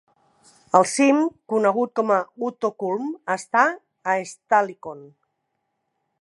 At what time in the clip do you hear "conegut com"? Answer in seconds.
1.53-2.13